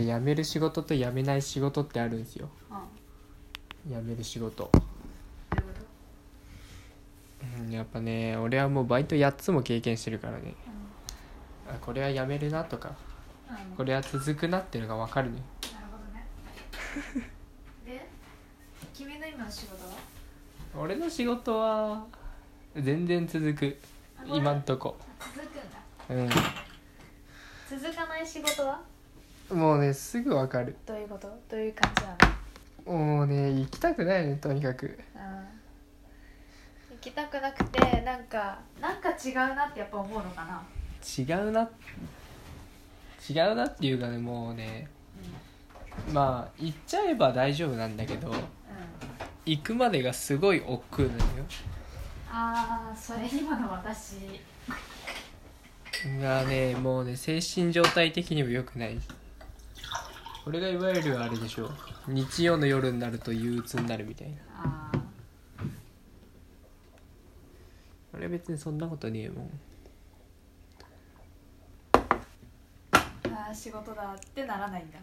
[0.00, 2.48] ね辞める仕事と辞めない仕事ってあるんですよ。
[2.70, 2.76] うん
[3.86, 4.80] 辞める仕事、ど
[5.52, 5.68] ういうこ
[7.60, 10.54] うん、やっぱね俺はもうバイト8つも経験してるからね。
[11.66, 12.96] とあこれは辞めるなとか
[13.50, 15.42] うん、うん、これは続くなっていうのが分かるね。
[15.70, 16.26] なるほどね。
[17.84, 18.08] で
[18.94, 19.92] 君の今の仕事は？
[20.76, 22.06] 俺の仕事は
[22.74, 23.76] 全然続く。
[24.16, 24.96] あこれ今んとこ。
[25.18, 26.34] 続くんだ。
[26.34, 28.76] う続かない仕事は？
[28.76, 28.93] ん
[29.54, 30.76] もうねすぐ分かる。
[30.84, 31.28] どういうこと？
[31.48, 32.16] どういう感じな
[32.92, 32.98] の？
[32.98, 34.86] もうね行きたくないねとにかく。
[34.86, 35.22] うん。
[36.96, 40.62] 行きたくなくてなんかなんか違うなってやっぱ思うのかな？
[41.06, 41.68] 違うな
[43.28, 44.88] 違うなっていうかねもうね
[46.12, 48.40] まあ行っちゃえば大丈夫なんだけどうん、うん、
[49.44, 51.44] 行くまでがすごい億劫なのよ。
[52.30, 54.16] ああそれ今の私。
[56.20, 58.98] がねもうね精神状態的にも良くない
[60.44, 61.70] これがいわゆるあれでしょ？
[62.06, 64.36] 日曜の夜になると憂鬱になるみたいな。
[64.58, 64.92] あ
[68.12, 69.50] 俺は別にそんなことねえもん。
[71.94, 71.98] ー
[73.34, 74.98] あー仕事だってならないんだ。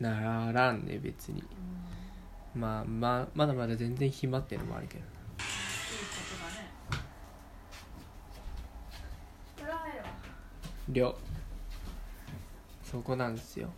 [0.00, 1.40] ならんね別に。
[1.40, 5.14] うんまあまあまだまだ全然暇っていうのもあるけどいいこ
[6.88, 7.02] とだ
[9.68, 9.68] ね。
[9.68, 10.04] 裏入るわ。
[10.88, 11.18] りょ
[12.82, 13.68] そこなんですよ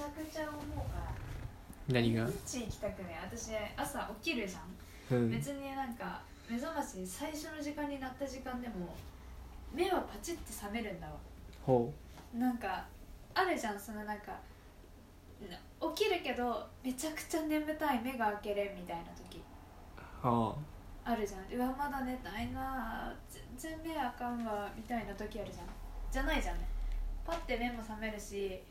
[0.00, 1.12] ちゃくちゃ思うから。
[1.92, 2.24] 何が？
[2.24, 5.18] 毎日行きたくね私朝起きるじゃん。
[5.18, 5.30] うん。
[5.30, 8.96] 別になんか目覚まし最初の時間になった時間でも
[9.74, 11.12] 目はパチッて覚めるんだわ。
[11.66, 11.92] ほ
[12.34, 12.86] なんか
[13.34, 14.32] あるじゃんそのなんか
[15.42, 19.42] な起きるけどめちゃくちゃ眠たい目が開けれんみたいな時。
[20.24, 20.56] うは
[21.04, 21.60] あるじゃん。
[21.60, 23.14] うわまだ寝たいな
[23.58, 25.66] 全然目あかんわみたいな時あるじゃん。
[26.10, 26.66] じゃないじゃんね。
[27.26, 28.62] パッて目も覚めるし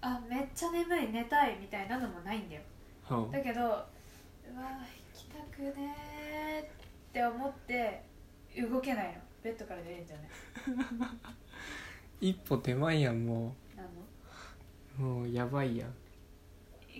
[0.00, 2.62] あめっちゃ眠い寝たいみたいなのもないんだよ。
[3.08, 3.86] あはだけどうわ行
[5.12, 6.68] きたくねーっ
[7.12, 8.02] て思って
[8.56, 9.14] 動けないの。
[9.42, 10.28] ベッドから出れんじゃね
[12.20, 13.88] 一歩手前やんもなの？
[14.98, 15.94] うもうやばいやん。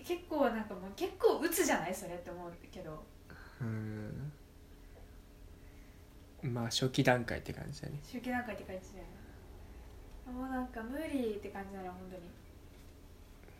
[0.04, 1.94] 結構なんかもう結構鬱じゃない？
[1.94, 3.04] それって思うけど。
[3.60, 4.32] うん。
[6.42, 7.98] まあ初期段階って感じだね。
[8.04, 10.32] 周期段階って感じだよね。
[10.32, 12.22] もうなんか無理って感じなの本当に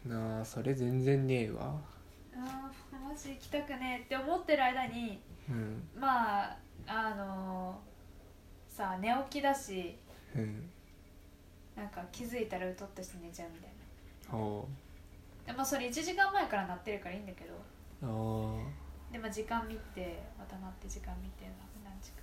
[0.06, 1.75] なあそれ全然ねえわ。
[2.34, 5.82] あーマジ行きたくねえって思ってる間にうん。
[5.98, 9.97] まああのーさ寝起きだし
[10.36, 10.70] うん。
[11.76, 13.70] なんか気づいたらうとっとして寝ちゃうみたい
[14.31, 14.69] ほ
[15.47, 17.54] なでまあそれ1時間前から鳴ってるからいいんだけど。
[18.03, 21.44] うあでまあ時間見てまた鳴って時間見て
[21.84, 22.20] 何時か。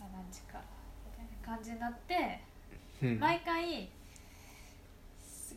[0.00, 0.60] あ何時か
[1.04, 2.38] みたいな感じになってあ
[3.02, 3.18] うん。
[3.18, 3.88] 毎回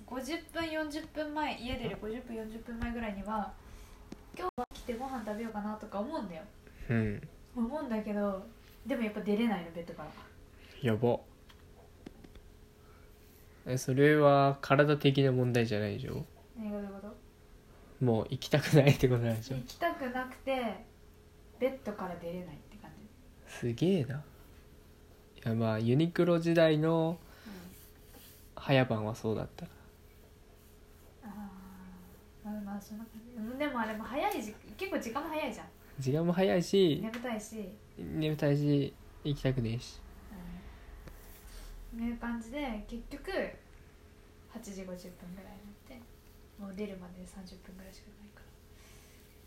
[0.09, 3.53] 50分40分前家出る50分40分前ぐらいには
[4.37, 6.41] 今日は来てご飯食べようかなとか思うんだよ。
[6.89, 7.27] うん。
[7.55, 8.43] 思うんだけど
[8.87, 10.09] でもやっぱ出れないのベッドから。
[10.81, 11.19] やば。
[13.67, 16.25] えそれは体的な問題じゃないでしょ？
[16.57, 16.99] 何がどういうこ
[17.99, 18.05] と？
[18.05, 19.57] もう行きたくないってことなんでしょ？
[19.57, 20.85] 行きたくなくて
[21.59, 22.89] ベッドから出れないって感
[23.47, 23.53] じ。
[23.53, 24.15] すげえな。
[24.15, 24.21] い
[25.43, 27.19] やまあユニクロ時代の
[28.55, 29.67] 早番はそうだった
[32.49, 33.21] まあまあそんな感
[33.53, 33.59] じ。
[33.59, 35.67] でもあれも早い時結構時間も早いじゃん。
[35.99, 37.69] 時間も早いし眠たいし。
[37.97, 38.93] 眠たいし
[39.23, 39.99] 行きたくねえし。
[41.93, 42.07] うん。
[42.07, 45.17] いう感じで結局8時50分ぐらいになっ
[45.87, 46.01] て
[46.57, 48.45] もう出るまで30分ぐらいしかないから。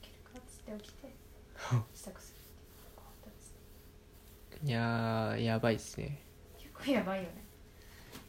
[0.03, 1.09] 起きるかっつって起きて
[1.95, 3.33] 支度するってご飯食
[4.53, 4.67] べて。
[4.67, 6.21] いやーやばいっすね。
[6.59, 7.43] 結構やばいよね。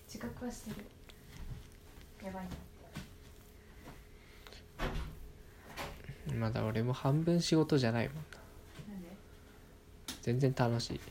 [0.08, 0.86] 自覚はしてる。
[2.26, 2.50] やばいな
[6.34, 8.22] まだ俺も半分仕事じゃないもんな。
[10.22, 11.02] 全然楽しい。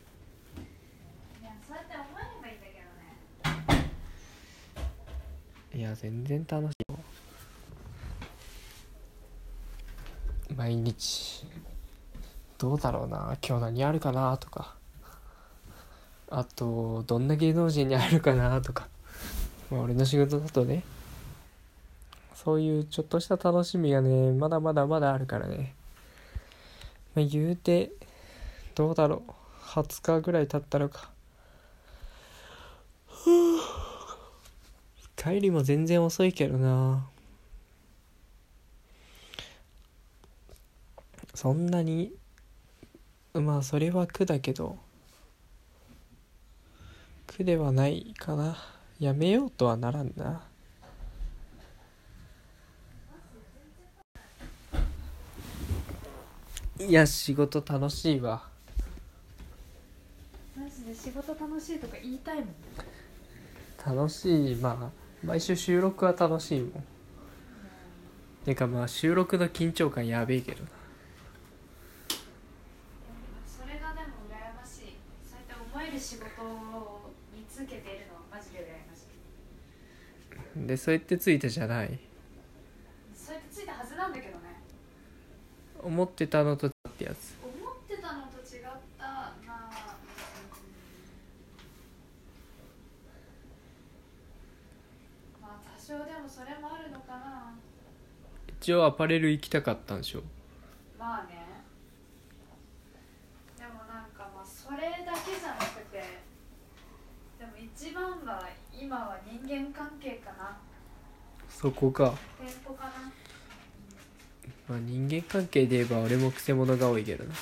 [5.75, 6.99] いや全然楽しいよ。
[10.55, 11.47] 毎日。
[12.59, 13.37] どうだろうな。
[13.47, 14.77] 今日何あるかなとか。
[16.29, 18.89] あとどんな芸能人に会えるかなとか。
[19.71, 20.83] まあ俺の仕事だとね
[22.43, 25.77] そういうちょっとした楽しみがねまだまだまだあるからね。
[27.15, 27.93] まあ言うて
[28.75, 29.33] どうだろう。
[29.79, 31.11] 20日ぐらい経ったのか。
[35.15, 37.07] 帰りも全然遅いけどな。
[41.35, 42.13] そんなに
[43.35, 44.79] まあそれは苦だけど
[47.29, 48.57] 苦ではないかな。
[48.99, 50.52] やめようとはならんな。
[56.89, 58.43] いや仕事楽しいわ。
[60.57, 62.47] マジで仕事楽しいとか言いたいもん
[63.97, 64.91] 楽しいまあ
[65.25, 66.85] 毎週収録は楽しいもん。
[68.45, 70.71] てかまあ収録の緊張感やべえけどな。
[73.47, 74.97] それがでも羨ましい。
[75.25, 76.25] そうやって思える仕事
[77.35, 79.03] に続けているのはマジで羨まし
[80.65, 80.67] い。
[80.67, 81.99] でそうやってついたじゃない。
[83.17, 84.61] そうやってついたはずなんだけどね
[85.81, 87.35] 思ってたのとってやつ。
[87.43, 88.63] 思ってたのと違っ
[88.99, 89.71] たまあ
[95.41, 97.55] まあ多少でもそれもあるのかな。
[98.61, 100.23] 一応アパレル行きたかったんでしょ。
[100.99, 101.47] まあね。
[103.59, 105.99] でもなんかまあそれだけじゃなくて
[107.39, 110.59] でも一番は今は人間関係かな。
[111.49, 113.13] そこか、店舗かな
[114.73, 117.31] まあ、人間関係で言えば俺もくせ者が多いけどな。
[117.31, 117.39] だっ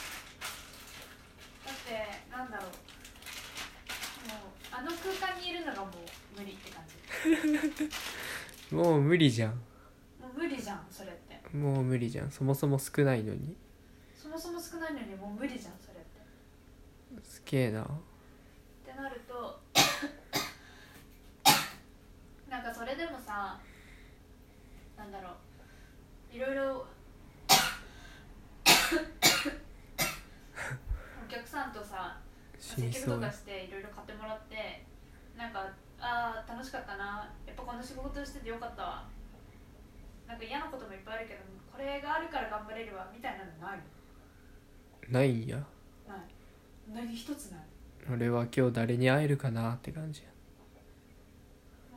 [1.87, 2.67] てなんだろう。
[2.67, 2.73] も
[4.35, 4.41] う
[4.73, 5.91] あの空間にいるのがも
[6.37, 6.83] う無理って感
[8.69, 8.75] じ。
[8.75, 9.53] もう無理じゃん。
[9.53, 11.57] もう無理じゃんそれって。
[11.57, 12.33] もう無理じゃん。
[12.33, 13.57] そもそも少ないのに。
[14.21, 17.31] そもそも少ないのにもう無理じゃんそれって。
[17.31, 17.85] すげえな。
[17.85, 17.87] っ
[18.85, 19.63] てなると
[22.49, 23.61] なんかそれでもさ
[24.97, 26.37] なんだろう。
[26.37, 26.87] いろいろ
[31.27, 32.17] お客さんとさ
[32.59, 34.85] 接客とかしていろいろ買ってもらって
[35.37, 35.67] なんか
[35.99, 39.09] ああ楽しかったなやっぱこの仕事しててよかったわ。
[40.29, 41.41] なんか嫌なこともいっぱいあるけど
[41.73, 43.81] これがあるから頑張れるわみたいなのない？
[45.11, 45.57] ないんや？
[46.07, 46.19] ない。
[46.95, 47.61] 何一つない。
[48.13, 50.29] 俺は今日誰に会えるかなって感じや。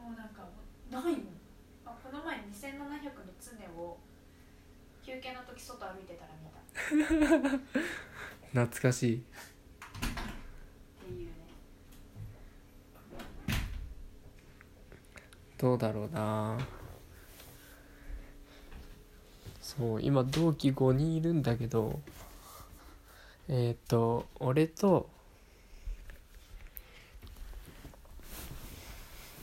[0.01, 0.41] もうなんか
[0.89, 1.37] ないもん。
[1.85, 2.89] あこの前2700の
[3.39, 3.99] 常を
[5.05, 7.55] 休憩の時外歩いてたら見た。
[7.55, 7.59] っ
[8.53, 9.23] 懐かしい。
[15.57, 16.57] どうだろうな。
[19.61, 21.99] そう今同期5人いるんだけど
[23.47, 25.09] えーっ、と俺と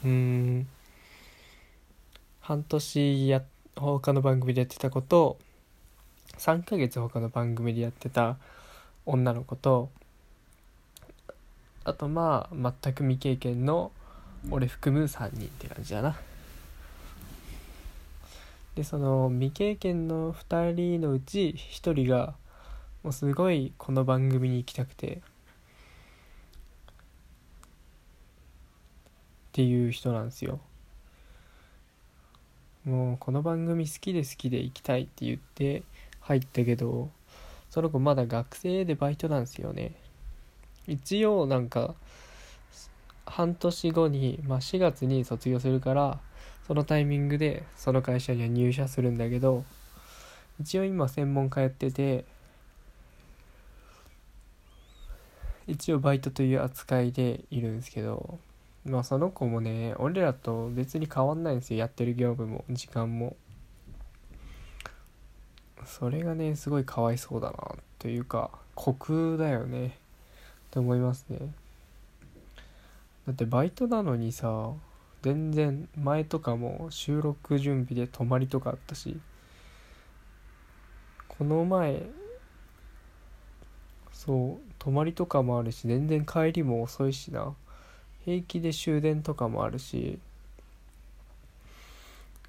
[0.04, 0.68] うん
[2.40, 3.42] 半年や
[3.76, 5.38] 他の番組でやってた子と
[6.38, 8.36] 3ヶ月他の番組でやってた
[9.06, 9.90] 女の子と
[11.84, 13.90] あとまあ全く未経験の
[14.50, 16.16] 俺含む3人って感じだな。
[18.74, 22.34] でその未経験の2人のうち1人が
[23.02, 25.20] もうすごいこの番組に行きたくて。
[29.50, 30.60] っていう人なんですよ。
[32.84, 35.82] もうこの番組好きで好きで行きたいって言って
[36.20, 37.10] 入ったけど
[37.70, 39.94] その子まだ学生でバイトなんですよね。
[40.86, 41.94] 一応なんか
[43.26, 46.18] 半年後に、まあ、4月に卒業するから
[46.66, 49.64] そのタイミングでその会社には入社するんだけど
[50.60, 52.24] 一応今専門通ってて
[55.66, 58.38] 一応バイトという扱いでいるんですけど
[58.84, 63.36] まあその子もね俺らと別に変わんないんですよやってる業務も時間も。
[65.90, 69.86] それがねすごいかわいそうだなというか酷だよね。
[69.88, 69.90] っ
[70.70, 71.38] て思いますね。
[73.26, 74.70] だってバイトなのにさ
[75.22, 79.20] 全然前とかも収録準備で泊まりとかあったし
[81.28, 82.02] この前
[84.12, 87.52] そう泊まりとかもあるし全然帰りも遅いしな。
[88.24, 90.18] 平気で終電とかもあるし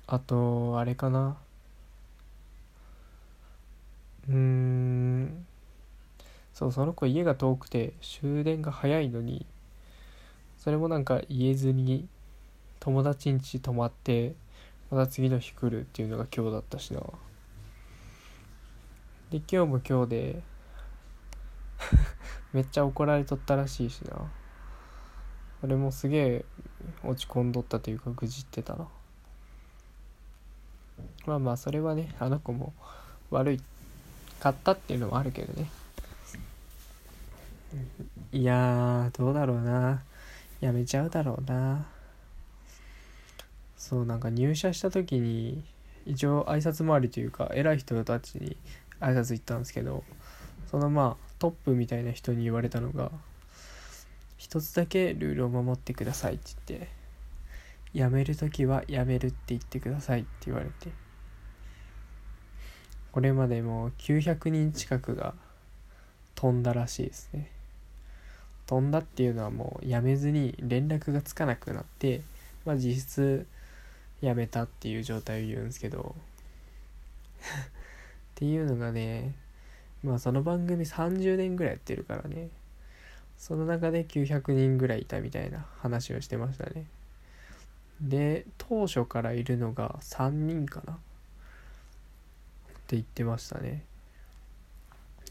[0.06, 1.38] あとあれかな。
[4.32, 5.46] うん。
[6.54, 9.46] そうその子家が遠くて終電が早いのに
[10.58, 12.08] それもなんか言えずに
[12.80, 14.34] 友達ん家泊まって
[14.90, 17.02] また次の日来るっていうのが今日だったしな。
[19.32, 20.44] で今日も今日で
[22.52, 24.32] めっちゃ怒られとったらしいしな。
[25.64, 26.46] 俺もすげえ
[27.04, 28.88] 落ち込んどったというかぐじってたな。
[31.26, 32.74] まあまあそれはねあの子も
[33.30, 33.62] 悪い
[34.42, 35.70] かったっていうのもあるけどね。
[38.34, 40.02] いやどうだろうな。
[40.60, 41.86] やめちゃうだろうな。
[43.78, 45.64] そうなんか入社した時に
[46.06, 48.58] 一応挨拶回りというか偉い人たちに
[49.00, 50.04] 挨拶行ったんですけど
[50.70, 53.12] そのまあトップみたいな人に言われたのが
[54.38, 56.90] 一つだけルールを守ってくださいって言って
[57.94, 61.11] やめる時はやめるって言ってくださいって言われて。
[63.12, 65.34] これまでもう900人近くが
[66.36, 67.50] 飛んだらしいですね。
[68.68, 72.22] 飛んだっていうのはもうやめずに連絡がつかなくなって
[72.66, 73.46] まあ実質
[74.22, 76.16] やめたっていう状態を言うんですけど。
[78.32, 79.36] っていうのがね
[80.04, 82.50] まあその番組30年ぐらいやってるからね。
[83.38, 86.86] その中で900人ぐらいいたみたいな話をしてましたね。
[88.00, 91.00] で当初からいるのが3人かな。
[92.92, 93.86] って言ってましたね。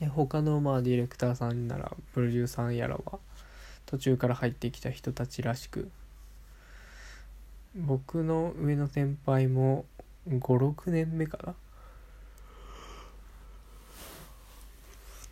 [0.09, 3.19] 他のまあディレクターさんならプロデューサーやらは
[3.85, 5.91] 途中から入ってきた人たちらしく
[7.75, 9.85] 僕の上の先輩も
[10.27, 11.53] 56年目かな。
[11.53, 11.57] っ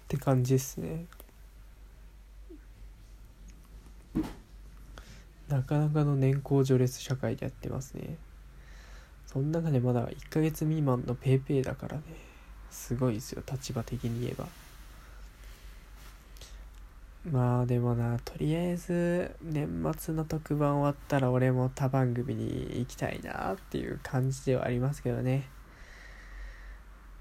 [0.09, 1.07] て感じですね。
[5.49, 8.19] なかなかの年功序列社会でやってますね。
[9.29, 12.03] その中でまだ1ヶ月未満の paypay だからね。
[12.71, 14.47] すごいですよ立場的に言えば。
[17.31, 19.69] まあでもなとりあえず年
[19.99, 25.47] 末の特番終わったら俺も他番組に行きたいなっていう感じではありますけどね。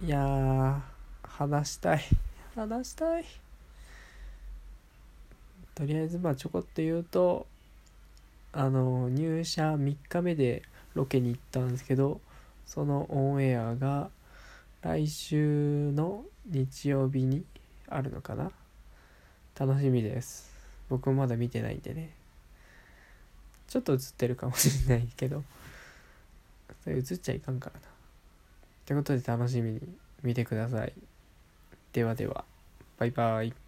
[0.02, 0.80] いやー
[1.24, 2.02] 話したい。
[2.56, 3.26] 話したい。
[5.76, 7.46] とりあえずまあちょこっと言うと
[8.54, 10.64] あの入社3日目で
[10.98, 12.20] ロケに行ったんですけど
[12.66, 14.10] そのオンエアが
[14.82, 17.46] 来週の日曜日に
[17.88, 18.52] あるのかな？
[19.58, 20.52] 楽しみです。
[20.90, 22.10] 僕もまだ見てないんでね。
[23.68, 25.44] ちょっと映ってるかもしれないけど。
[26.84, 27.80] それ映っちゃいかんからな。
[27.80, 27.82] っ
[28.86, 29.82] てことで楽しみに
[30.24, 30.94] 見てください。
[31.94, 32.44] ではでは。
[32.98, 33.67] バイバイ。